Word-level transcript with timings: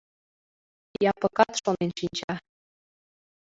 Япыкат 1.11 1.51
шонен 1.61 1.91
шинча. 1.97 2.33